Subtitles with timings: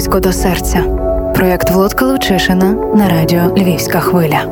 [0.00, 0.82] близько до серця.
[1.34, 4.44] Проєкт Володка Лучишина на радіо Львівська хвиля.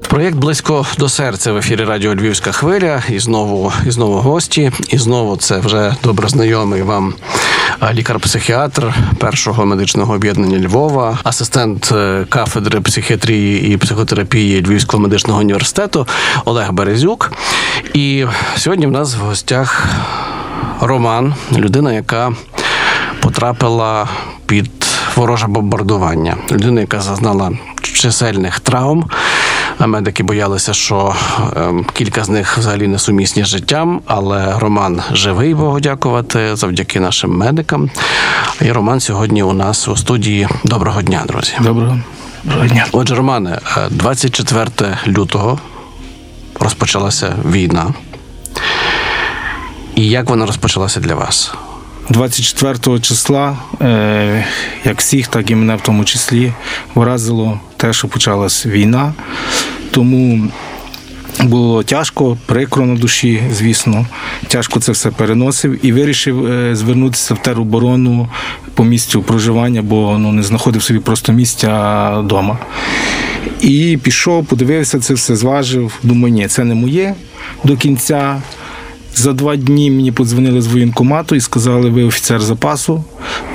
[0.00, 3.02] Проєкт близько до серця в ефірі Радіо Львівська хвиля.
[3.08, 4.72] І знову і знову гості.
[4.88, 7.14] І знову це вже добре знайомий вам
[7.92, 16.06] лікар-психіатр першого медичного об'єднання Львова, асистент е, кафедри психіатрії і психотерапії Львівського медичного університету
[16.44, 17.32] Олег Березюк.
[17.94, 18.24] І
[18.56, 19.88] сьогодні в нас в гостях
[20.80, 22.32] Роман, людина, яка
[23.20, 24.08] потрапила
[24.46, 24.70] під
[25.16, 29.04] вороже бомбардування, людина, яка зазнала чисельних травм.
[29.78, 31.14] А медики боялися, що
[31.56, 37.00] ем, кілька з них взагалі не сумісні з життям, але Роман живий, Богу дякувати, завдяки
[37.00, 37.90] нашим медикам.
[38.60, 40.48] І Роман сьогодні у нас у студії.
[40.64, 41.52] Доброго дня, друзі.
[41.60, 41.98] Доброго
[42.44, 42.86] Доброго дня.
[42.92, 43.58] Отже, Романе,
[43.90, 44.70] 24
[45.06, 45.58] лютого
[46.60, 47.94] розпочалася війна.
[49.98, 51.52] І як вона розпочалася для вас?
[52.10, 54.44] 24 числа, е,
[54.84, 56.52] як всіх, так і мене в тому числі,
[56.94, 59.14] вразило те, що почалась війна.
[59.90, 60.48] Тому
[61.40, 64.06] було тяжко, прикро на душі, звісно.
[64.48, 68.28] Тяжко це все переносив і вирішив е, звернутися в тероборону
[68.74, 72.58] по місцю проживання, бо ну, не знаходив собі просто місця вдома.
[73.60, 75.92] І пішов, подивився це все, зважив.
[76.02, 77.14] Думаю, ні, це не моє
[77.64, 78.42] до кінця.
[79.18, 83.04] За два дні мені подзвонили з воєнкомату і сказали, ви офіцер запасу,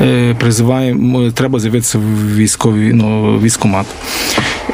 [0.01, 3.85] е, призиваємо, треба з'явитися в військовий ну, військомат.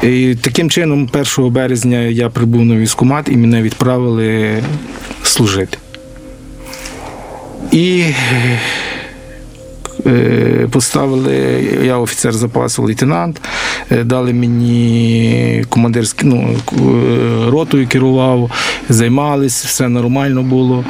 [0.02, 4.62] І Таким чином, 1 березня я прибув на військомат і мене відправили
[5.22, 5.78] служити.
[7.72, 8.04] І
[10.06, 11.34] Е, поставили,
[11.84, 13.48] я офіцер запасу, лейтенант, е,
[14.04, 18.50] дали мені командирську ну, е, ротою керував,
[18.88, 20.84] займались, все нормально було.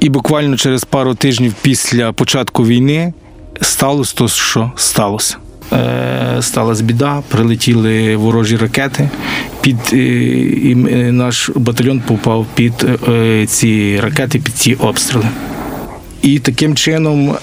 [0.00, 3.12] І буквально через пару тижнів після початку війни
[3.60, 5.36] сталося то, що сталося.
[6.40, 9.10] Сталася біда, прилетіли ворожі ракети,
[9.60, 10.74] під і
[11.10, 12.86] наш батальйон попав під
[13.46, 15.26] ці ракети, під ці обстріли.
[16.22, 17.36] І таким чином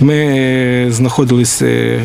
[0.00, 2.02] ми знаходилися, е,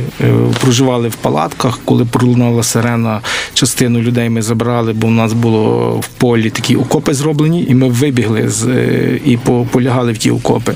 [0.62, 1.79] проживали в палатках.
[1.85, 3.22] Коли пролунала сирена,
[3.53, 7.90] частину людей ми забрали, бо в нас було в полі такі окопи зроблені, і ми
[7.90, 9.38] вибігли з е, і
[9.72, 10.75] полягали в ті окопи.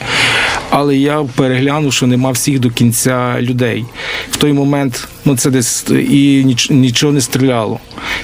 [0.70, 3.86] Але я переглянув, що нема всіх до кінця людей.
[4.32, 7.80] В той момент ну це десь і ніч, нічого не стріляло.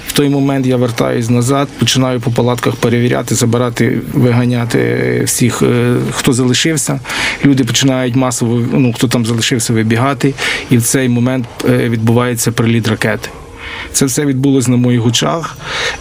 [0.07, 6.33] В той момент я вертаюсь назад, починаю по палатках перевіряти, забирати, виганяти всіх, е, хто
[6.33, 6.99] залишився.
[7.45, 10.33] Люди починають масово, ну хто там залишився, вибігати,
[10.69, 13.29] і в цей момент е, відбувається приліт ракети.
[13.91, 15.57] Це все відбулося на моїх очах.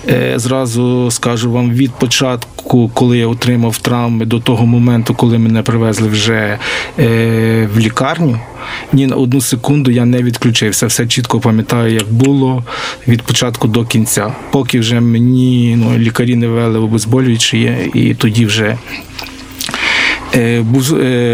[0.08, 5.62] Е, зразу скажу вам від початку, коли я отримав травми, до того моменту, коли мене
[5.62, 6.58] привезли вже
[6.98, 8.40] е, в лікарню.
[8.92, 10.86] Ні на одну секунду я не відключився.
[10.86, 12.64] Все чітко пам'ятаю, як було
[13.08, 14.32] від початку до кінця.
[14.50, 18.78] Поки вже мені ну, лікарі не вели обезболюючі, і тоді вже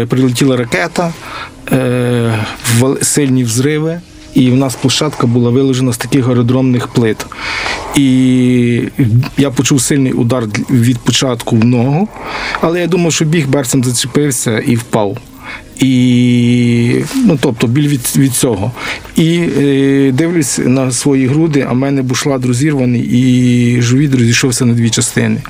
[0.09, 1.13] прилетіла ракета,
[3.01, 4.01] сильні взриви
[4.33, 7.25] і в нас площадка була виложена з таких аеродромних плит.
[7.95, 8.83] І
[9.37, 12.07] я почув сильний удар від початку в ногу,
[12.61, 15.17] але я думав, що біг берцем зачепився і впав.
[15.79, 18.71] І ну, тобто біль від від цього.
[19.15, 24.73] І е, дивлюсь на свої груди, а в мене бушлат розірваний, і живіт розійшовся на
[24.73, 25.41] дві частини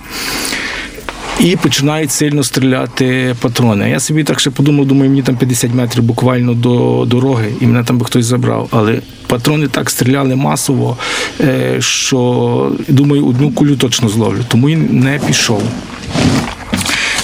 [1.43, 3.89] і починають сильно стріляти патрони.
[3.89, 7.83] Я собі так ще подумав, думаю, мені там 50 метрів буквально до дороги, і мене
[7.83, 8.67] там би хтось забрав.
[8.71, 10.97] Але патрони так стріляли масово,
[11.39, 15.63] е, що думаю, одну кулю точно зловлю, тому і не пішов.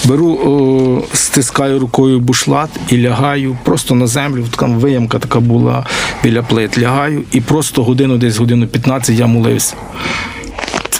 [0.04, 4.44] Беру, о, стискаю рукою бушлат і лягаю просто на землю.
[4.50, 5.86] Така виямка така була
[6.22, 6.78] біля плит.
[6.78, 9.74] Лягаю, і просто годину, десь годину 15 я молився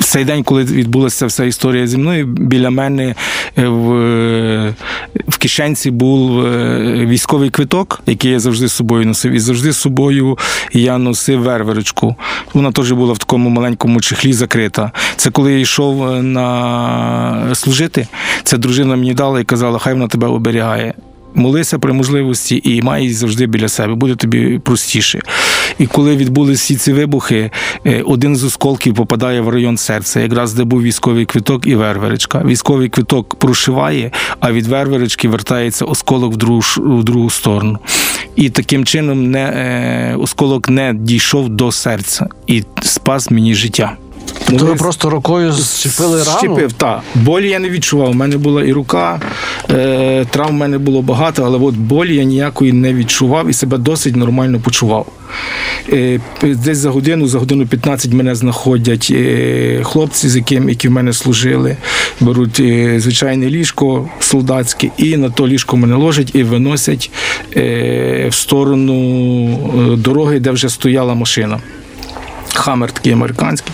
[0.09, 3.15] цей день, коли відбулася вся історія зі мною, біля мене
[3.59, 4.75] е, в
[5.29, 9.33] в кишенці був е, військовий квиток, який я завжди з собою носив.
[9.33, 10.39] І завжди з собою
[10.73, 12.17] я носив верверочку.
[12.55, 14.93] Вона теж була в такому маленькому чехлі закрита.
[15.17, 18.07] Це коли я йшов е, на служити,
[18.43, 20.95] це дружина мені дала і казала, хай вона тебе оберігає
[21.35, 25.21] молися при можливості і май її завжди біля себе, буде тобі простіше.
[25.79, 27.51] І коли відбулися всі ці вибухи,
[27.87, 32.43] е, один з осколків попадає в район серця, якраз де був військовий квиток і верверечка.
[32.45, 34.11] Військовий квиток прошиває,
[34.41, 37.79] а від верверечки вертається осколок в другу в другу сторону.
[38.37, 43.97] І таким чином не, е, осколок не дійшов до серця і спас мені життя.
[44.51, 46.39] Тобто ви просто рукою зчепили рану?
[46.39, 47.01] Щепив, так.
[47.15, 48.11] Болі я не відчував.
[48.11, 49.21] У мене була і рука,
[49.71, 53.79] е, травм в мене було багато, але от болі я ніякої не відчував і себе
[53.79, 55.07] досить нормально почував.
[55.93, 60.91] Е, десь за годину, за годину 15 мене знаходять е, хлопці, з яким, які в
[60.91, 61.77] мене служили,
[62.21, 67.11] беруть е, звичайне ліжко солдатське, і на то ліжко мене ложать і виносять
[67.57, 68.95] е, в сторону
[69.93, 71.61] е, дороги, де вже стояла машина.
[72.59, 73.73] Хаммер такий американський.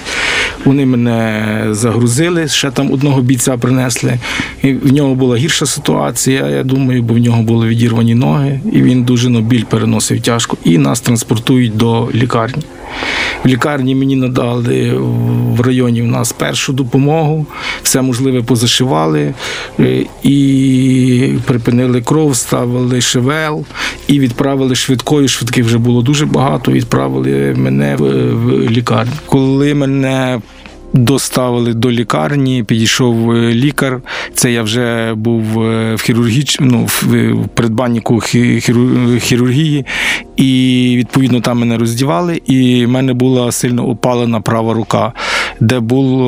[0.65, 4.19] Вони мене загрузили, ще там одного бійця принесли.
[4.63, 8.83] І в нього була гірша ситуація, я думаю, бо в нього були відірвані ноги, і
[8.83, 10.57] він дуже ну, біль переносив тяжко.
[10.65, 12.63] І нас транспортують до лікарні.
[13.45, 14.93] В лікарні мені надали
[15.57, 17.47] в районі в нас першу допомогу,
[17.83, 19.35] все можливе позашивали
[19.81, 23.65] е, і припинили кров, ставили шевел
[24.09, 25.29] і відправили швидкою.
[25.29, 26.73] Швидких вже було дуже багато.
[26.73, 29.13] Відправили мене в, в лікарню.
[29.27, 30.41] Коли мене
[30.97, 34.01] Доставили до лікарні, підійшов е, лікар.
[34.35, 36.57] Це я вже був е, в хірургіч...
[36.61, 37.05] ну, в
[38.21, 39.85] хіру- хірургії,
[40.37, 45.13] і відповідно там мене роздівали, і в мене була сильно опалена права рука,
[45.61, 46.27] де було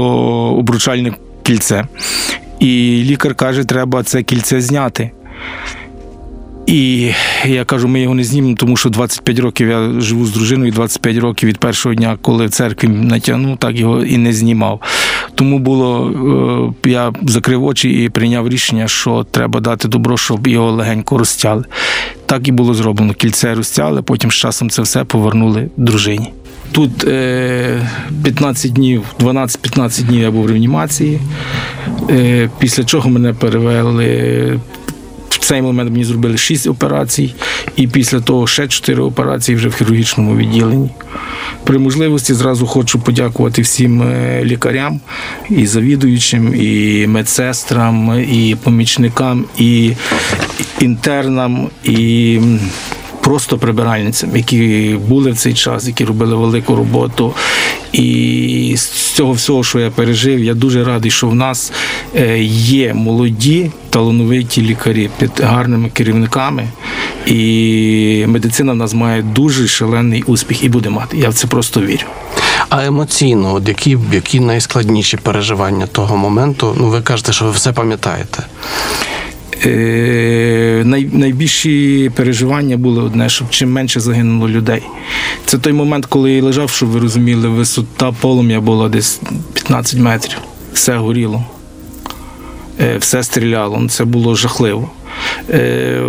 [0.56, 1.12] обручальне
[1.43, 1.84] кільце.
[2.60, 2.66] І
[3.06, 5.10] лікар каже, треба це кільце зняти.
[6.67, 7.11] І
[7.45, 11.17] я кажу, ми його не знімемо, тому що 25 років я живу з дружиною, 25
[11.17, 14.81] років від першого дня, коли церкві натягнув, так його і не знімав.
[15.35, 16.11] Тому було,
[16.85, 21.65] е, я закрив очі і прийняв рішення, що треба дати добро, щоб його легенько розтяли.
[22.27, 23.15] Так і було зроблено.
[23.15, 26.33] Кільце розтяли, потім з часом це все повернули дружині.
[26.73, 27.89] Тут е,
[28.25, 31.21] 15 днів, 12-15 днів я був в реанімації,
[32.11, 34.61] е, після чого мене перевели
[35.37, 37.35] в цей момент мені зробили 6 операцій,
[37.77, 40.91] і після того ще 4 операції вже в хірургічному відділенні.
[41.65, 45.00] При можливості зразу хочу подякувати всім е, лікарям,
[45.50, 49.93] і завідуючим, і медсестрам, і помічникам, і
[50.81, 52.41] інтернам, і
[53.26, 57.34] просто прибиральницям, які були в цей час, які робили велику роботу.
[57.93, 61.73] І з цього всього, що я пережив, я дуже радий, що в нас
[62.14, 66.69] е, є молоді талановиті лікарі під гарними керівниками.
[67.26, 71.17] І медицина в нас має дуже шалений успіх і буде мати.
[71.17, 72.06] Я в це просто вірю.
[72.69, 76.76] А емоційно, от які, які найскладніші переживання того моменту?
[76.79, 78.43] Ну, ви кажете, що ви все пам'ятаєте.
[79.64, 84.82] Е, най, найбільші переживання були одне, щоб чим менше загинуло людей.
[85.47, 89.20] Це той момент, коли я лежав, щоб ви розуміли, висота полум'я була десь
[89.55, 90.38] 15 метрів.
[90.73, 91.44] Все горіло,
[92.81, 93.88] Е, все стріляло.
[93.88, 94.91] Це було жахливо.
[95.50, 96.00] Е,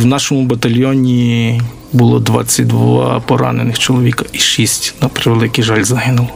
[0.00, 1.60] В нашому батальйоні
[1.92, 6.28] було 22 поранених чоловіка і 6, на превеликий жаль, загинуло.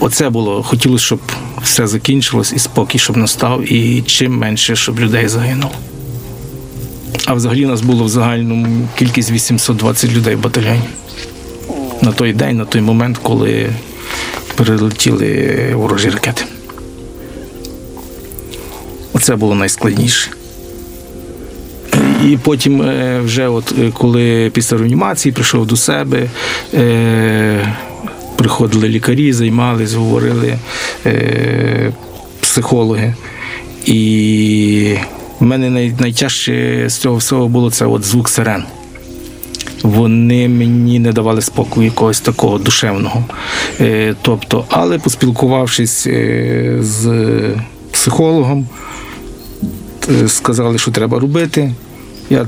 [0.00, 0.62] Оце було.
[0.62, 1.20] Хотілося, щоб
[1.66, 5.74] все закінчилось і спокій, щоб настав, і чим менше, щоб людей загинуло.
[7.26, 10.88] А взагалі нас було в загальному кількість 820 людей в батальйоні.
[12.02, 13.68] На той день, на той момент, коли
[14.54, 16.44] прилетіли ворожі ракети.
[19.12, 20.30] Оце було найскладніше.
[22.24, 26.30] І потім, е, вже от е, коли після реанімації прийшов до себе,
[26.74, 27.76] е,
[28.36, 30.58] приходили лікарі, займались, говорили
[31.06, 31.92] е,
[32.40, 33.14] психологи.
[33.84, 34.94] І
[35.40, 38.64] в мене най, найтяжче з цього всього було це от звук сирен.
[39.82, 43.24] Вони мені не давали спокою якогось такого душевного.
[43.80, 47.30] Е, тобто, але поспілкувавшись е, з
[47.92, 48.66] психологом,
[50.10, 51.72] е, сказали, що треба робити.
[52.30, 52.46] Я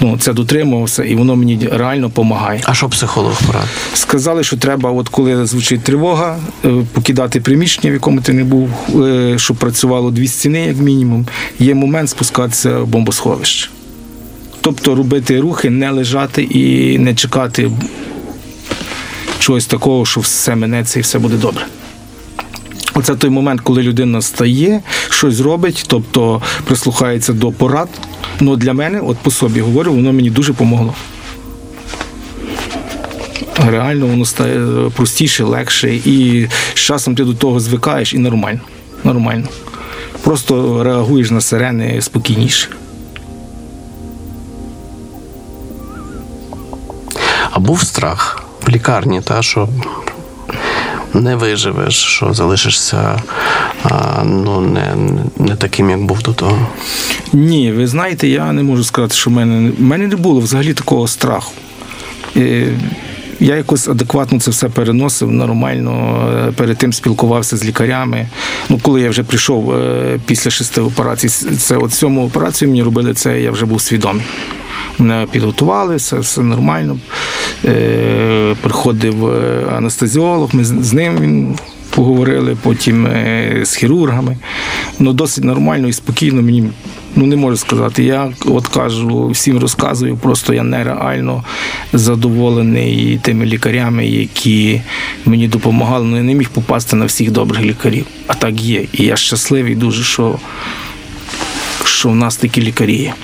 [0.00, 2.60] ну, це дотримувався, і воно мені реально допомагає.
[2.64, 3.68] А що психолог порадив?
[3.94, 8.70] Сказали, що треба, от коли звучить тривога, е, покидати приміщення, в якому ти не був,
[9.02, 11.26] е, щоб працювало дві стіни, як мінімум.
[11.58, 13.70] Є момент спускатися в бомбосховище.
[14.60, 17.70] Тобто робити рухи, не лежати і не чекати
[19.38, 21.66] чогось такого, що все минеться і все буде добре.
[22.94, 27.88] Оце той момент, коли людина стає, щось робить, тобто прислухається до порад.
[28.40, 30.94] Ну для мене, от по собі говорю, воно мені дуже помогло.
[33.66, 38.60] Реально воно стає простіше, легше, і з часом ти до того звикаєш і нормально.
[39.04, 39.48] Нормально.
[40.22, 42.68] Просто реагуєш на сирени спокійніше.
[47.50, 49.68] А був страх в лікарні, та, що
[51.14, 53.22] не виживеш, що залишишся
[54.24, 54.94] ну, не,
[55.38, 56.66] не таким, як був до того.
[57.32, 60.74] Ні, ви знаєте, я не можу сказати, що в мене в мене не було взагалі
[60.74, 61.52] такого страху.
[63.42, 66.22] Я якось адекватно це все переносив, нормально.
[66.48, 68.28] е, Перед тим спілкувався з лікарями.
[68.68, 73.14] Ну, коли я вже прийшов е, після шести операцій, це от сьому операцію мені робили
[73.14, 74.24] це, я вже був свідомий.
[75.30, 76.98] Підготували, все, все нормально.
[77.64, 81.58] Е, приходив е, анестезіолог, ми з з ним він
[81.90, 84.36] поговорили, потім е, з хірургами.
[84.98, 86.70] Ну, досить нормально і спокійно мені.
[87.16, 88.04] Ну, не можу сказати.
[88.04, 91.44] Я от кажу, всім розказую, просто я нереально
[91.92, 94.82] задоволений тими лікарями, які
[95.24, 96.06] мені допомагали.
[96.06, 98.06] Ну, я не міг попасти на всіх добрих лікарів.
[98.26, 98.86] А так є.
[98.92, 100.38] І я щасливий дуже, що,
[101.84, 103.14] що в нас такі лікарі є.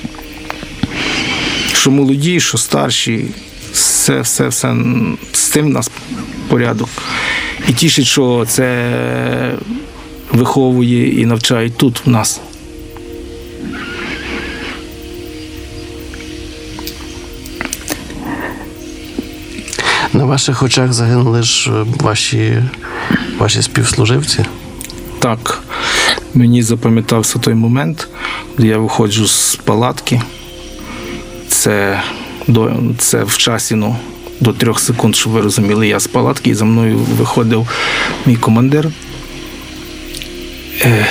[1.80, 3.26] Що молоді, що старші,
[3.72, 4.76] все, все, все
[5.32, 5.90] з тим в нас
[6.48, 6.88] порядок.
[7.68, 9.54] І тішить, що це
[10.32, 12.40] виховує і навчають тут в нас.
[20.12, 22.62] На ваших очах загинули ж е, ваші,
[23.38, 24.44] ваші співслуживці.
[25.18, 25.62] Так,
[26.34, 28.08] мені запам'ятався той момент,
[28.58, 30.22] де я виходжу з палатки.
[31.66, 32.02] Це,
[32.46, 33.96] до, це в часі ну,
[34.40, 37.68] до трьох секунд, щоб ви розуміли, я з палатки і за мною виходив
[38.26, 38.90] мій командир.
[40.82, 41.06] Е,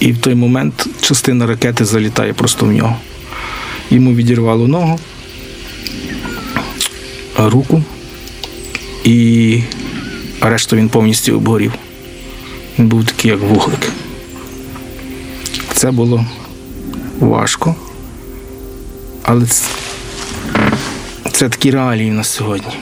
[0.00, 2.96] і в той момент частина ракети залітає просто в нього.
[3.90, 5.00] Йому відірвало ногу,
[7.38, 7.82] руку
[9.04, 9.62] і
[10.40, 11.72] решту він повністю обгорів.
[12.78, 13.88] Він був такий, як вуглик.
[15.72, 16.26] Це було
[17.20, 17.74] важко.
[19.22, 19.64] Але це,
[21.32, 22.72] це такі реалії на сьогодні.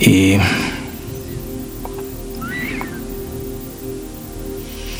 [0.00, 0.38] І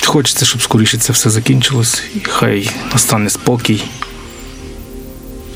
[0.04, 3.84] хочеться, щоб скоріше це все закінчилось, і хай настане спокій,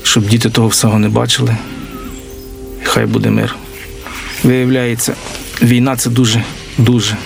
[0.03, 1.57] щоб діти того всього не бачили.
[2.81, 3.55] І хай буде мир.
[4.43, 5.15] Виявляється,
[5.61, 6.43] війна це дуже,
[6.77, 7.17] дуже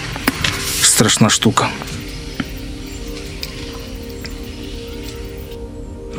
[0.81, 1.69] страшна штука.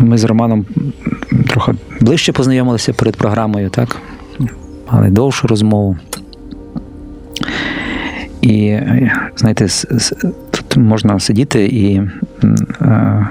[0.00, 0.66] Ми з Романом
[1.48, 3.96] трохи ближче познайомилися перед програмою, так?
[4.92, 5.96] Мали довшу розмову.
[8.42, 8.78] І,
[9.36, 9.66] знаєте,
[10.50, 12.02] тут можна сидіти і
[12.82, 13.28] е,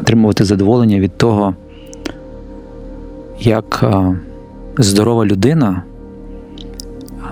[0.00, 1.54] отримувати задоволення від того,
[3.40, 4.16] як е,
[4.78, 5.82] здорова людина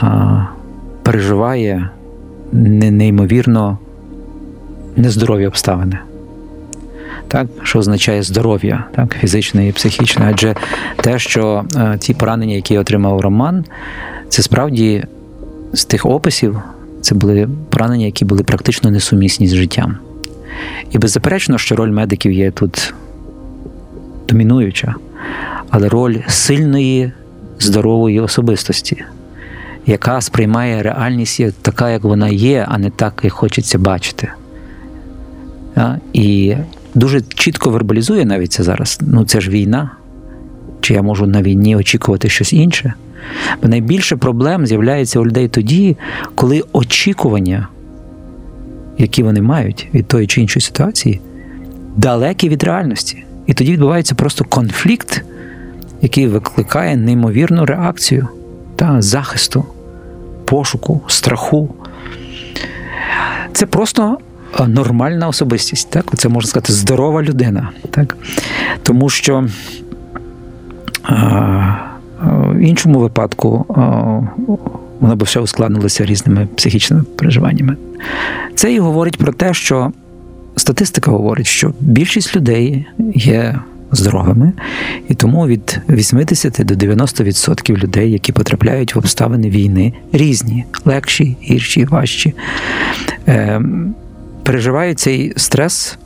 [0.02, 0.47] е,
[1.02, 1.90] переживає
[2.52, 3.78] неймовірно
[4.97, 5.99] нездорові обставини
[7.28, 10.28] так, що означає здоров'я, так, фізичне і психічне.
[10.32, 10.54] Адже
[10.97, 13.64] те, що е, ті поранення, які отримав Роман,
[14.28, 15.04] це справді
[15.73, 16.61] з тих описів,
[17.00, 19.97] це були поранення, які були практично несумісні з життям.
[20.90, 22.94] І беззаперечно, що роль медиків є тут
[24.28, 24.94] домінуюча,
[25.70, 27.12] але роль сильної,
[27.61, 29.04] здорової особистості,
[29.87, 34.28] яка сприймає реальність така, як вона є, а не так, як хочеться бачити.
[36.12, 36.56] І
[36.99, 38.99] дуже чітко вербалізує навіть це зараз.
[39.02, 39.90] Ну це ж війна.
[40.81, 42.95] Чи я можу на війні очікувати щось інше?
[43.62, 45.97] Бо найбільше проблем з'являється у людей тоді,
[46.35, 47.69] коли очікування,
[48.99, 51.21] які вони мають від тої чи іншої ситуації,
[51.97, 53.25] далекі від реальності.
[53.47, 55.25] І тоді відбувається просто конфлікт,
[56.02, 58.28] який викликає неймовірну реакцію
[58.76, 59.64] та захисту,
[60.45, 61.75] пошуку, страху.
[63.52, 64.19] Це просто
[64.67, 65.90] нормальна особистість.
[65.90, 66.05] Так?
[66.17, 67.71] Це можна сказати здорова людина.
[67.90, 68.17] Так?
[68.83, 69.49] Тому що
[72.31, 73.64] в іншому випадку
[75.00, 77.76] воно б все ускладнилося різними психічними переживаннями.
[78.55, 79.93] Це і говорить про те, що
[80.57, 83.59] статистика говорить, що більшість людей є
[83.93, 84.52] здоровими,
[85.09, 91.85] і тому від 80 до 90% людей, які потрапляють в обставини війни, різні, легші, гірші,
[91.85, 92.35] важчі,
[94.49, 95.99] переживають цей стрес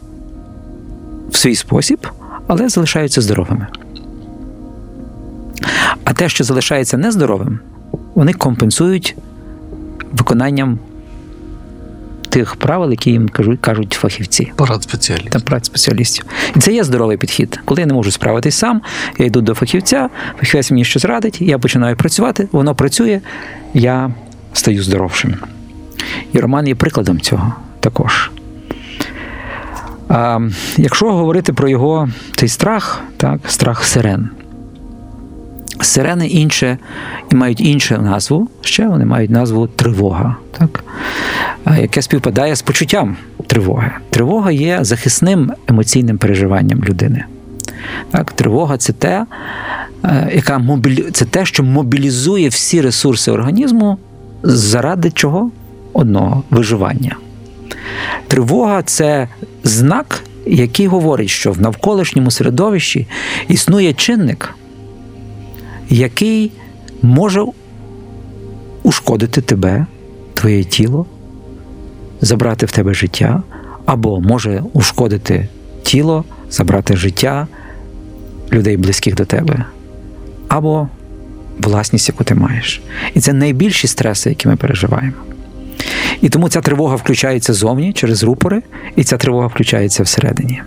[1.30, 2.06] в свій спосіб,
[2.46, 3.66] але залишаються здоровими.
[6.04, 7.58] А те, що залишається нездоровим,
[8.14, 9.16] вони компенсують
[10.12, 10.78] виконанням
[12.28, 15.32] тих правил, які їм кажуть, кажуть фахівці Парад спеціалістів.
[15.32, 16.24] та праць спеціалістів.
[16.56, 17.60] І це є здоровий підхід.
[17.64, 18.82] Коли я не можу справитись сам,
[19.18, 20.08] я йду до фахівця,
[20.38, 23.20] фахівець мені щось радить, я починаю працювати, воно працює,
[23.74, 24.10] я
[24.52, 25.34] стаю здоровшим.
[26.32, 28.30] І Роман є прикладом цього також.
[30.08, 30.38] А,
[30.76, 34.28] якщо говорити про його цей страх, так, страх сирен.
[35.80, 36.78] Сирени інше
[37.32, 40.84] і мають іншу назву, ще вони мають назву тривога, так?
[41.80, 43.90] яке співпадає з почуттям тривоги.
[44.10, 47.24] Тривога є захисним емоційним переживанням людини.
[48.10, 48.32] Так?
[48.32, 49.26] Тривога це те,
[50.04, 51.10] е, яка мобілі...
[51.12, 53.98] це те, що мобілізує всі ресурси організму
[54.42, 55.50] заради чого?
[55.92, 57.16] Одного виживання.
[58.28, 59.28] Тривога це
[59.64, 63.06] знак, який говорить, що в навколишньому середовищі
[63.48, 64.54] існує чинник,
[65.88, 66.52] який
[67.02, 67.44] може
[68.82, 69.86] ушкодити тебе,
[70.34, 71.06] твоє тіло,
[72.20, 73.42] забрати в тебе життя,
[73.86, 75.48] або може ушкодити
[75.82, 77.46] тіло, забрати життя
[78.52, 79.64] людей близьких до тебе,
[80.48, 80.88] або
[81.58, 82.82] власність, яку ти маєш.
[83.14, 85.31] І це найбільші стреси, які ми переживаємо.
[86.22, 88.62] І тому ця тривога включається зовні через рупори,
[88.96, 90.62] і ця тривога включається всередині.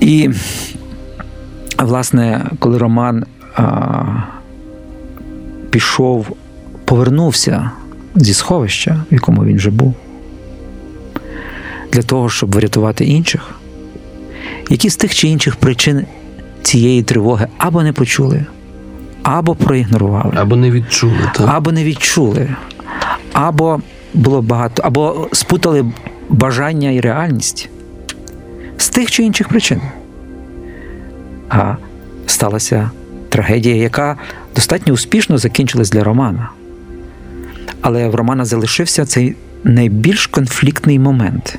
[0.00, 0.30] І,
[1.78, 3.24] власне, коли Роман
[3.56, 4.02] а,
[5.70, 6.26] пішов,
[6.84, 7.70] повернувся
[8.14, 9.94] зі сховища, в якому він вже був,
[11.92, 13.50] для того, щоб врятувати інших,
[14.70, 16.06] які з тих чи інших причин
[16.62, 18.44] цієї тривоги або не почули,
[19.22, 21.48] або проігнорували, Або не відчули, так?
[21.48, 22.48] або не відчули,
[23.46, 23.80] або
[24.14, 25.84] було багато, або спутали
[26.28, 27.68] бажання і реальність
[28.76, 29.80] з тих чи інших причин.
[31.48, 31.74] А
[32.26, 32.90] сталася
[33.28, 34.16] трагедія, яка
[34.54, 36.50] достатньо успішно закінчилась для Романа.
[37.80, 41.58] Але в Романа залишився цей найбільш конфліктний момент.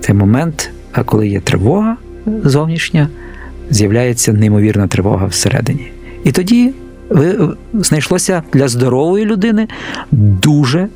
[0.00, 0.70] Цей момент,
[1.04, 1.96] коли є тривога
[2.44, 3.08] зовнішня,
[3.70, 5.92] з'являється неймовірна тривога всередині.
[6.24, 6.72] І тоді
[7.74, 9.68] знайшлося для здорової людини
[10.10, 10.88] дуже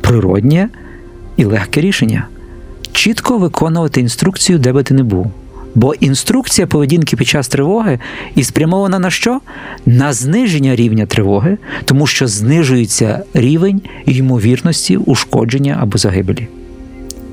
[0.00, 0.68] природнє
[1.36, 2.26] і легке рішення
[2.92, 5.32] чітко виконувати інструкцію, де би ти не був.
[5.74, 7.98] Бо інструкція поведінки під час тривоги
[8.34, 9.40] і спрямована на що?
[9.86, 16.48] На зниження рівня тривоги, тому що знижується рівень ймовірності ушкодження або загибелі.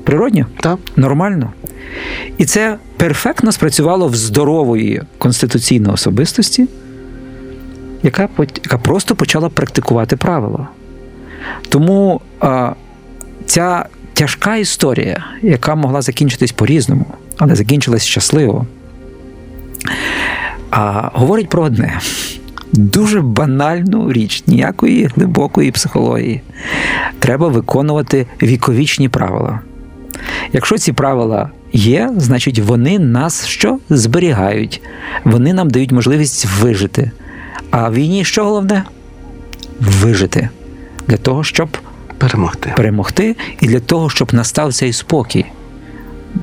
[0.04, 0.46] Природньо?
[0.60, 0.78] Так.
[0.96, 1.52] Нормально.
[2.38, 6.66] І це перфектно спрацювало в здорової конституційної особистості,
[8.02, 10.68] яка, яка просто почала практикувати правила.
[11.68, 12.72] Тому а,
[13.46, 17.06] ця тяжка історія, яка могла закінчитись по-різному,
[17.36, 18.66] але закінчилась щасливо,
[20.70, 22.00] а, говорить про одне.
[22.72, 26.42] Дуже банальну річ, ніякої глибокої психології.
[27.18, 29.60] Треба виконувати віковічні правила.
[30.52, 34.82] Якщо ці правила є, значить вони нас що зберігають,
[35.24, 37.10] вони нам дають можливість вижити.
[37.78, 38.84] А в війні що головне?
[39.80, 40.48] Вижити
[41.08, 41.68] для того, щоб
[42.18, 42.72] Перемогти.
[42.76, 45.46] перемогти, і для того, щоб настав цей спокій,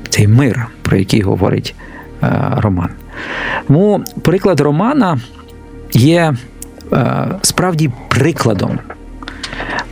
[0.10, 1.76] цей мир, про який говорить
[2.24, 2.90] е, Роман.
[3.68, 5.20] Тому приклад Романа
[5.94, 6.34] є
[6.94, 8.80] е, справді прикладом.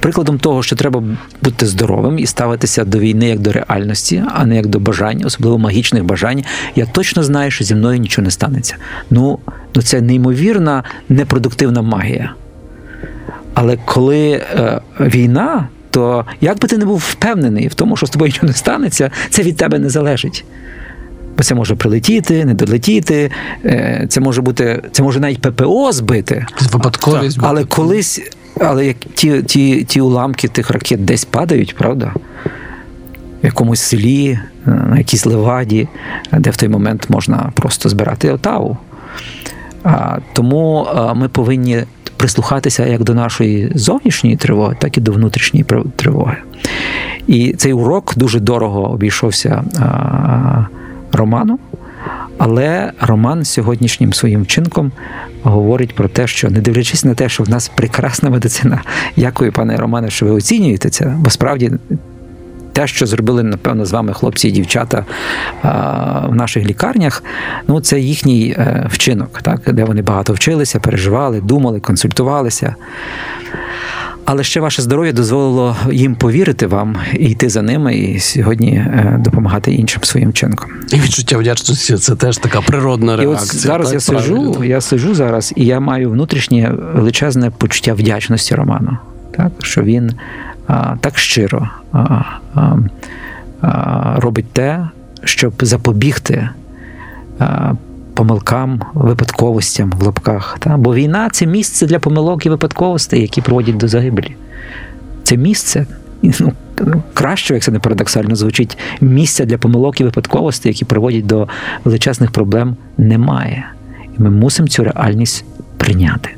[0.01, 1.03] Прикладом того, що треба
[1.41, 5.57] бути здоровим і ставитися до війни як до реальності, а не як до бажань, особливо
[5.57, 6.43] магічних бажань.
[6.75, 8.75] Я точно знаю, що зі мною нічого не станеться.
[9.09, 9.39] Ну,
[9.75, 12.33] ну це неймовірна непродуктивна магія.
[13.53, 18.09] Але коли е, війна, то як би ти не був впевнений в тому, що з
[18.09, 20.45] тобою нічого не станеться, це від тебе не залежить.
[21.37, 23.31] Бо це може прилетіти, не долетіти,
[23.65, 26.45] е, це може бути, це може навіть ППО збити.
[26.71, 27.39] Випадковість.
[27.41, 28.21] Але колись,
[28.59, 32.13] але як ті, ті, ті уламки тих ракет десь падають, правда?
[33.43, 35.87] В якомусь селі, е, на якійсь леваді,
[36.31, 38.77] де в той момент можна просто збирати отаву.
[39.83, 41.83] А, тому а, ми повинні
[42.17, 46.37] прислухатися як до нашої зовнішньої тривоги, так і до внутрішньої тривоги.
[47.27, 50.65] І цей урок дуже дорого обійшовся а,
[51.11, 51.59] Роману.
[52.43, 54.91] Але Роман сьогоднішнім своїм вчинком
[55.43, 58.81] говорить про те, що не дивлячись на те, що в нас прекрасна медицина.
[59.17, 61.71] Дякую, пане Романе, що ви оцінюєте це, бо справді
[62.73, 65.05] те, що зробили, напевно, з вами хлопці і дівчата
[66.29, 67.23] в наших лікарнях,
[67.67, 72.75] ну це їхній е, вчинок, так, де вони багато вчилися, переживали, думали, консультувалися.
[74.33, 79.19] Але ще ваше здоров'я дозволило їм повірити вам і йти за ними, і сьогодні е,
[79.19, 80.69] допомагати іншим своїм вчинком.
[80.93, 83.35] І відчуття вдячності це теж така природна І реакція.
[83.41, 88.55] от зараз так, я сижу, я сижу зараз, і я маю внутрішнє величезне почуття вдячності
[88.55, 88.97] Роману,
[89.31, 90.11] так що він
[90.67, 92.23] а, так щиро а,
[92.55, 92.77] а,
[93.61, 94.87] а, робить те,
[95.23, 96.49] щоб запобігти
[97.39, 97.73] а,
[98.13, 100.57] помилкам, випадковостям в лапках.
[100.59, 100.77] Та?
[100.77, 104.35] Бо війна це місце для помилок і випадковостей, які приводять до загибелі.
[105.23, 105.85] Це місце.
[106.23, 106.53] Ну,
[107.13, 111.47] краще, як це не парадоксально звучить, місця для помилок і випадковостей, які приводять до
[111.83, 113.65] величезних проблем, немає.
[114.17, 115.45] І ми мусимо цю реальність
[115.77, 116.29] прийняти.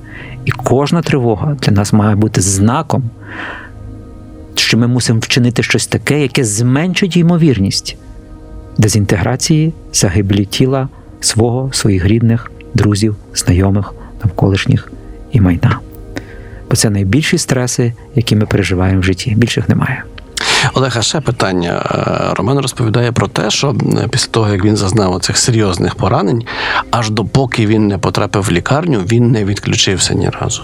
[0.46, 3.04] І кожна тривога для нас має бути знаком,
[4.56, 7.98] що ми мусимо вчинити щось таке, яке зменшить ймовірність
[8.78, 10.88] дезінтеграції, загибелі тіла,
[11.24, 14.92] свого, своїх рідних, друзів, знайомих, навколишніх
[15.32, 15.80] і майна.
[16.70, 19.36] Бо це найбільші стреси, які ми переживаємо в житті.
[19.36, 20.04] Більших немає.
[20.74, 21.86] Олег, ще питання.
[22.32, 26.44] Е, Роман розповідає про те, що е, після того, як він зазнав цих серйозних поранень,
[26.92, 30.64] аж допоки він не потрапив в лікарню, він не відключився ні разу.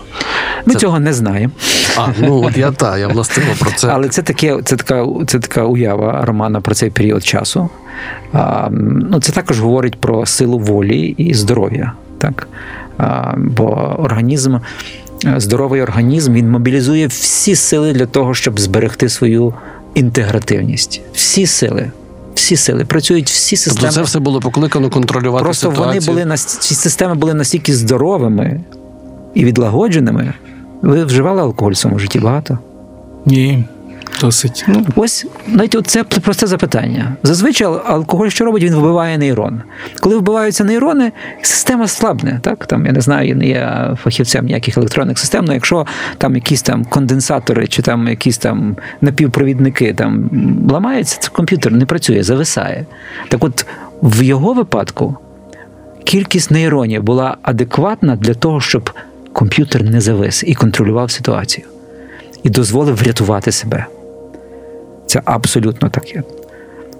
[0.65, 1.53] Ми Це- цього не знаємо.
[1.97, 3.88] А, ну от я та, я властиво про це.
[3.88, 7.69] Але це таке, це така, це така уява Романа про цей період часу.
[8.33, 11.93] А, ну, це також говорить про силу волі і здоров'я.
[12.17, 12.47] Так?
[12.97, 13.65] А, бо
[13.99, 14.55] організм,
[15.25, 19.53] е, здоровий організм, він мобілізує всі сили для того, щоб зберегти свою
[19.95, 21.02] інтегративність.
[21.13, 21.91] Всі сили.
[22.36, 22.86] Всі сили.
[22.86, 23.91] Працюють всі Тобто системи.
[23.93, 25.86] це все було покликано контролювати Просто ситуацію.
[26.02, 28.62] вони були на ці системи були настільки здоровими
[29.34, 30.34] і відлагодженими.
[30.82, 32.58] Ви вживали алкоголь в своєму житті багато?
[33.25, 33.63] Ні,
[34.21, 34.65] досить.
[34.67, 37.15] Ну, Ось навіть це просте запитання.
[37.23, 38.63] Зазвичай алкоголь що робить?
[38.63, 39.62] Він вбиває нейрон.
[39.99, 42.39] Коли вбиваються нейрони, система слабне.
[42.41, 45.45] Так там я не знаю, я не є фахівцем ніяких електронних систем.
[45.45, 45.86] але якщо
[46.17, 50.29] там якісь там конденсатори чи там якісь там напівпровідники там
[50.71, 52.86] ламаються, це комп'ютер не працює, зависає.
[53.29, 53.65] Так, от
[54.01, 55.17] в його випадку
[56.03, 58.89] кількість нейронів була адекватна для того, щоб
[59.34, 61.67] комп'ютер не завис і контролював ситуацію,
[62.43, 63.86] і дозволив врятувати себе.
[65.10, 66.24] Це абсолютно так є.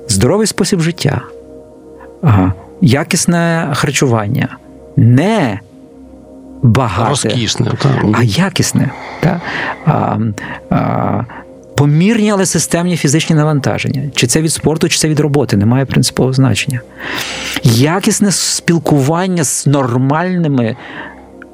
[0.08, 1.22] Здоровий спосіб життя,
[2.22, 2.54] ага.
[2.82, 4.58] якісне харчування,
[4.98, 5.60] не
[6.62, 7.72] багате, розкішне.
[7.82, 8.02] Та.
[8.14, 8.92] а якісне.
[9.20, 9.42] Та?
[9.86, 10.18] А,
[10.70, 11.24] а,
[11.76, 14.04] помірні, але системні фізичні навантаження.
[14.16, 16.82] Чи це від спорту, чи це від роботи, не має принципового значення.
[17.64, 20.76] Якісне спілкування з нормальними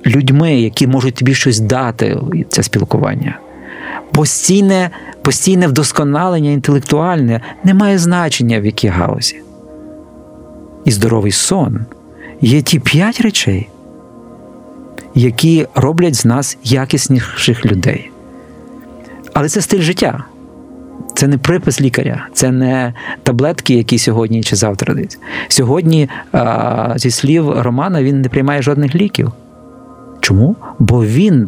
[0.06, 2.18] людьми, які можуть тобі щось дати,
[2.50, 3.40] це спілкування.
[4.12, 4.90] Постійне,
[5.22, 9.42] постійне вдосконалення інтелектуальне не має значення в якій галузі.
[10.86, 11.86] І здоровий сон
[12.42, 13.70] є ті п'ять речей,
[15.16, 18.12] які роблять з нас якісніших людей.
[19.34, 20.24] Але це стиль життя.
[21.16, 25.18] Це не припис лікаря, це не таблетки, які сьогодні чи завтра дають.
[25.48, 26.10] Сьогодні,
[26.96, 29.32] зі слів Романа, він не приймає жодних ліків.
[30.20, 30.56] Чому?
[30.80, 31.48] Бо він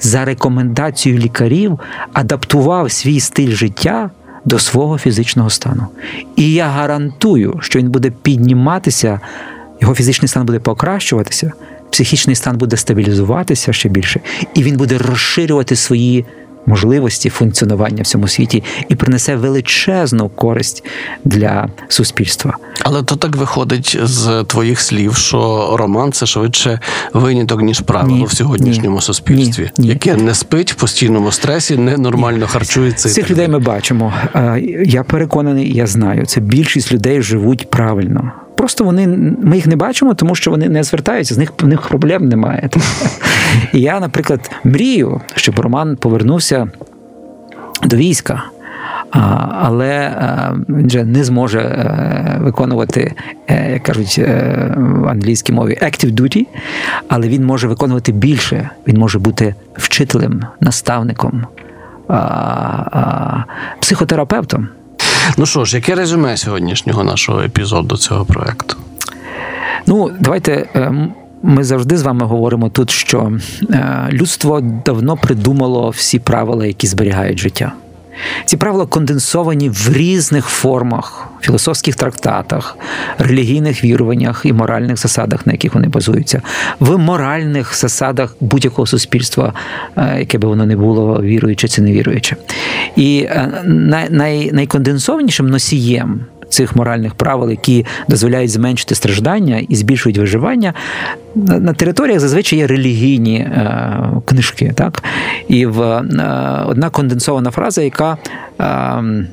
[0.00, 1.78] за рекомендацією лікарів
[2.12, 4.10] адаптував свій стиль життя
[4.44, 5.86] до свого фізичного стану.
[6.36, 9.20] І я гарантую, що він буде підніматися,
[9.80, 11.52] його фізичний стан буде покращуватися,
[11.90, 14.20] психічний стан буде стабілізуватися ще більше,
[14.54, 16.24] і він буде розширювати свої
[16.70, 20.84] можливості функціонування в цьому світі і принесе величезну користь
[21.24, 22.56] для суспільства.
[22.82, 26.80] Але то так виходить з твоїх слів, що роман це швидше
[27.12, 29.88] виняток, ніж правило Ні, в сьогоднішньому ні, суспільстві, ні, ні.
[29.88, 33.08] яке не спить в постійному стресі, ненормально харчується.
[33.08, 34.12] Цих так людей ми бачимо.
[34.34, 38.32] Е, Я переконаний, я знаю, це більшість людей живуть правильно.
[38.60, 39.06] Просто вони
[39.42, 42.70] ми їх не бачимо, тому що вони не звертаються, з них в них проблем немає.
[43.72, 46.68] І я, наприклад, мрію, щоб Роман повернувся
[47.84, 48.42] до війська.
[49.10, 49.18] А,
[49.62, 53.14] але е, він вже не зможе е, виконувати,
[53.48, 54.18] е, як кажуть
[54.76, 56.46] в англійській мові, active duty,
[57.08, 58.70] але він може виконувати більше.
[58.88, 61.46] Він може бути вчителем, наставником,
[62.08, 62.14] а,
[62.92, 63.44] а,
[63.80, 64.68] психотерапевтом.
[65.36, 68.76] Ну що ж, яке резюме сьогоднішнього нашого епізоду цього проекту?
[69.86, 70.68] Ну, давайте.
[70.74, 73.32] ем, Ми завжди з вами говоримо тут, що
[73.70, 77.72] е, людство давно придумало всі правила, які зберігають життя.
[78.44, 82.76] Ці правила конденсовані в різних формах, філософських трактатах,
[83.18, 86.42] релігійних віруваннях і моральних засадах, на яких вони базуються,
[86.80, 89.52] в моральних засадах будь-якого суспільства,
[89.96, 92.36] е, яке би воно не було, віруюче чи не віруюче.
[92.96, 100.18] І е, най, най, найконденсованішим носієм цих моральних правил, які дозволяють зменшити страждання і збільшують
[100.18, 100.74] виживання,
[101.34, 104.72] на, територіях зазвичай є релігійні е, книжки.
[104.74, 105.02] Так?
[105.48, 108.16] І в е, одна конденсована фраза, яка
[108.60, 109.26] е,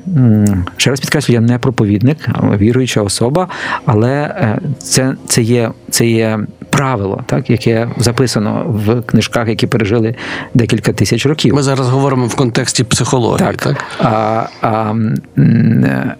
[0.76, 2.28] ще раз підкреслю, я не проповідник,
[2.58, 3.48] віруюча особа,
[3.86, 6.38] але е, це, це, є, це є
[6.78, 10.14] правило, так, яке записано в книжках, які пережили
[10.54, 11.54] декілька тисяч років.
[11.54, 13.56] Ми зараз говоримо в контексті психології, так?
[13.56, 13.84] Так.
[13.98, 14.94] А, а,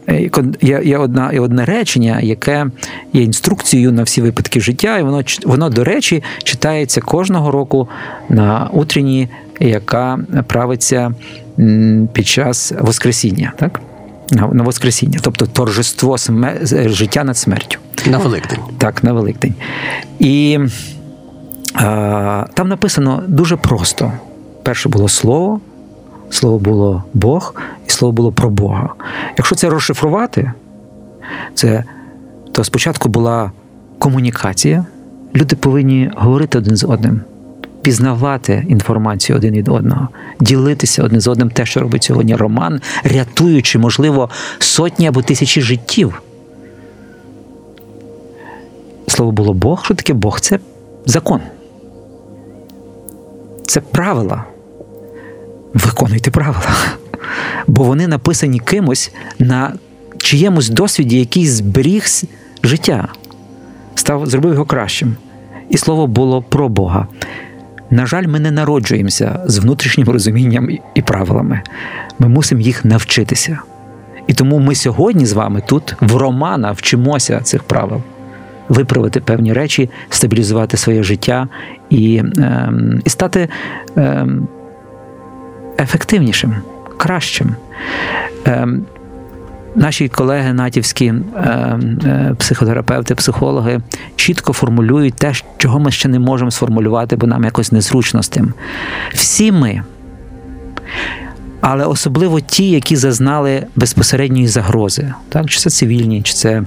[0.09, 2.66] е, є, є, одна, є одне речення, яке
[3.12, 7.88] є інструкцією на всі випадки життя, і воно, воно, до речі, читається кожного року
[8.29, 9.29] на утренні,
[9.61, 11.12] яка правиться
[12.12, 13.53] під час Воскресіння.
[13.57, 13.81] Так?
[14.31, 17.79] На, Воскресіння, тобто торжество сме- з- життя над смертю.
[18.07, 18.59] На Великдень.
[18.79, 19.55] Так, на Великдень.
[20.19, 20.59] І
[21.75, 24.13] а, там написано дуже просто:
[24.63, 25.61] перше було слово,
[26.31, 27.55] слово було Бог,
[27.87, 28.89] і слово було про Бога.
[29.37, 30.53] Якщо це розшифрувати,
[31.55, 31.85] це,
[32.53, 33.53] то спочатку була
[33.99, 34.85] комунікація.
[35.37, 37.21] Люди повинні говорити один з одним,
[37.83, 40.09] пізнавати інформацію один від одного,
[40.41, 46.23] ділитися один з одним те, що робить сьогодні Роман, рятуючи, можливо, сотні або тисячі життів.
[49.19, 49.85] Слово було Бог.
[49.85, 50.41] Що таке Бог?
[50.41, 50.59] Це
[51.07, 51.41] закон.
[53.67, 54.45] Це правила.
[55.75, 56.73] Виконуйте правила.
[57.67, 59.73] Бо вони написані кимось на
[60.19, 62.05] чиємусь досвіді, який зберіг
[62.63, 63.09] життя,
[63.95, 65.17] став, зробив його кращим.
[65.71, 67.07] І слово було про Бога.
[67.91, 71.63] На жаль, ми не народжуємося з внутрішнім розумінням і- правилами.
[72.19, 73.59] Ми мусимо їх навчитися.
[74.27, 78.03] І тому ми сьогодні з вами тут, в Романа, вчимося цих правил.
[78.69, 81.49] Виправити певні речі, стабілізувати своє життя
[81.91, 83.49] і, ем, і стати
[83.97, 84.49] ем,
[85.79, 86.55] ефективнішим,
[86.97, 87.55] кращим.
[88.45, 88.87] Ем,
[89.75, 93.81] Наші колеги натівські е, психотерапевти, психологи
[94.17, 98.53] чітко формулюють те, чого ми ще не можемо сформулювати, бо нам якось незручно з тим.
[99.15, 99.83] Всі ми,
[101.61, 105.51] але особливо ті, які зазнали безпосередньої загрози, так?
[105.51, 106.65] чи це цивільні, чи це е,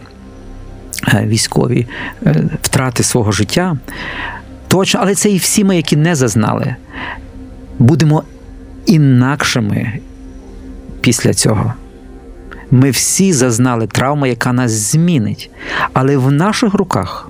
[1.24, 1.88] військові
[2.26, 3.78] е, втрати свого життя.
[4.68, 6.76] Точно, але це і всі ми, які не зазнали,
[7.80, 8.24] будемо
[8.86, 10.00] інакшими
[11.02, 11.74] після цього.
[12.72, 15.50] Ми всі зазнали травму, яка нас змінить.
[15.94, 17.30] Але в наших руках,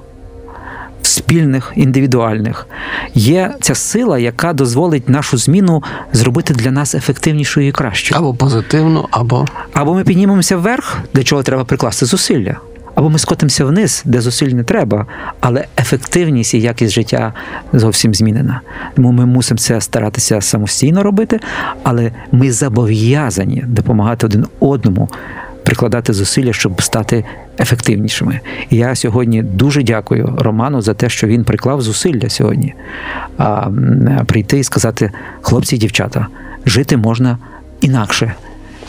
[1.02, 2.68] спільних, індивідуальних,
[3.14, 8.20] є ця сила, яка дозволить нашу зміну зробити для нас ефективнішою і кращою.
[8.20, 12.58] Або позитивно, або Або ми піднімемося вверх, для чого треба прикласти зусилля.
[12.95, 15.06] Або ми скотимося вниз, де зусиль не треба,
[15.39, 17.34] але ефективність і якість життя
[17.73, 18.62] зовсім змінена.
[18.95, 21.39] Тому ми мусимо це старатися самостійно робити,
[21.84, 25.10] але ми зобов'язані допомагати один одному,
[25.63, 27.25] прикладати зусилля, щоб стати
[27.60, 28.39] ефективнішими.
[28.69, 32.73] І я сьогодні дуже дякую Роману за те, що він приклав зусилля сьогодні
[33.38, 33.69] а,
[34.25, 36.27] прийти і сказати: хлопці і дівчата,
[36.65, 37.38] жити можна
[37.82, 38.34] інакше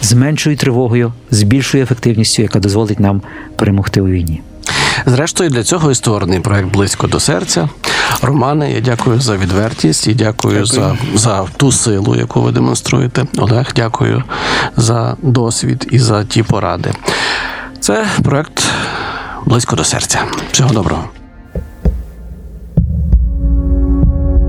[0.03, 3.23] з меншою тривогою, з більшою ефективністю, яка дозволить нам
[3.57, 4.43] перемогти у війні.
[5.07, 7.69] зрештою для цього і створений проект близько до серця.
[8.23, 13.25] Романе, я дякую за відвертість і дякую, За, за ту силу, яку ви демонструєте.
[13.39, 14.25] Олег, дякую
[14.77, 16.91] за досвід і за ті поради.
[17.81, 18.63] Це проект
[19.47, 20.21] близько до серця.
[20.53, 21.05] Всього доброго.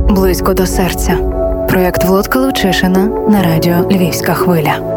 [0.10, 1.18] Близько до серця.
[1.70, 4.93] Проєкт Володка Лучишина на радіо Львівська хвиля.